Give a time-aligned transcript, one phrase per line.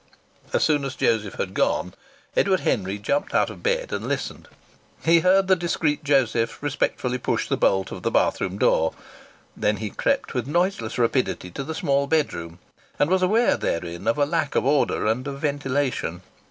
[0.51, 1.93] As soon as Joseph had gone
[2.35, 4.47] Edward Henry jumped out of bed and listened.
[5.05, 8.95] He heard the discreet Joseph respectfully push the bolt of the bathroom door.
[9.55, 12.57] Then he crept with noiseless rapidity to the small bedroom
[12.97, 16.23] and was aware therein of a lack of order and of ventilation.